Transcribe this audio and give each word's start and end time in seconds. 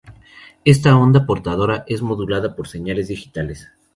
Esta 0.65 0.95
onda 1.01 1.27
portadora 1.27 1.83
es 1.85 2.01
modulada 2.01 2.55
por 2.55 2.67
señales 2.67 3.07
digitales. 3.07 3.69